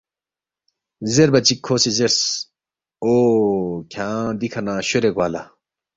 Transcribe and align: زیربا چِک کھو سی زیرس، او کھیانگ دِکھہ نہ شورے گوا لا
زیربا 1.13 1.39
چِک 1.45 1.59
کھو 1.65 1.75
سی 1.81 1.91
زیرس، 1.97 2.19
او 3.03 3.13
کھیانگ 3.91 4.37
دِکھہ 4.39 4.61
نہ 4.65 4.73
شورے 4.87 5.09
گوا 5.15 5.27
لا 5.33 5.41